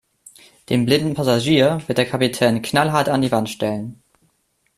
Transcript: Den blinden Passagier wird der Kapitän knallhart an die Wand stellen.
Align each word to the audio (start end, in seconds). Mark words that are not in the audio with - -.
Den 0.69 0.87
blinden 0.87 1.13
Passagier 1.13 1.79
wird 1.85 1.99
der 1.99 2.07
Kapitän 2.07 2.63
knallhart 2.63 3.07
an 3.07 3.21
die 3.21 3.31
Wand 3.31 3.51
stellen. 3.51 4.01